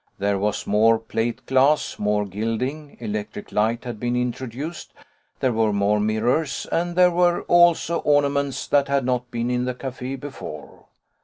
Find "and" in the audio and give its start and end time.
6.71-6.95